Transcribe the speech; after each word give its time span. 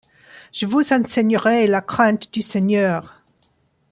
Je 0.51 0.65
vous 0.65 0.93
enseignerai 0.93 1.67
la 1.67 1.81
crainte 1.81 2.33
du 2.33 2.41
Seigneur! 2.41 3.21